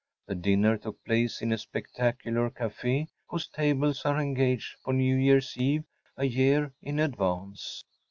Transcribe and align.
The 0.25 0.33
dinner 0.33 0.79
took 0.79 1.05
place 1.05 1.43
in 1.43 1.51
a 1.53 1.59
spectacular 1.59 2.49
café 2.49 3.05
whose 3.29 3.47
tables 3.47 4.01
are 4.03 4.19
engaged 4.19 4.73
for 4.83 4.93
New 4.95 5.15
Year’s 5.15 5.55
eve 5.59 5.83
a 6.17 6.25
year 6.25 6.73
in 6.81 6.97
advance. 6.99 7.83